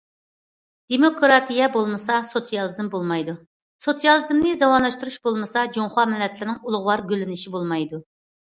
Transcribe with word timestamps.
دېموكراتىيە 0.93 1.67
بولمىسا، 1.75 2.15
سوتسىيالىزم 2.29 2.89
بولمايدۇ، 2.95 3.35
سوتسىيالىزمنى 3.87 4.57
زامانىۋىلاشتۇرۇش 4.63 5.19
بولمىسا، 5.29 5.67
جۇڭخۇا 5.77 6.07
مىللەتلىرىنىڭ 6.15 6.59
ئۇلۇغۋار 6.65 7.05
گۈللىنىشى 7.13 7.55
بولمايدۇ. 7.59 8.03